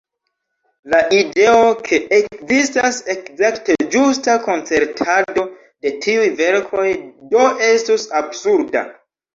La 0.93 1.01
ideo, 1.17 1.59
ke 1.87 1.99
ekzistas 2.19 2.99
ekzakte 3.15 3.77
ĝusta 3.97 4.39
koncertado 4.49 5.45
de 5.61 5.97
tiuj 6.09 6.27
verkoj, 6.45 6.89
do 7.37 7.47
estus 7.73 8.13
absurda. 8.25 8.87